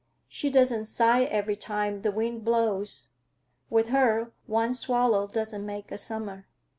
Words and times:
"She 0.27 0.49
doesn't 0.49 0.85
sigh 0.85 1.25
every 1.25 1.55
time 1.55 2.01
the 2.01 2.09
wind 2.09 2.43
blows. 2.43 3.09
With 3.69 3.89
her 3.89 4.31
one 4.47 4.73
swallow 4.73 5.27
doesn't 5.27 5.63
make 5.63 5.91
a 5.91 5.97
summer." 5.99 6.47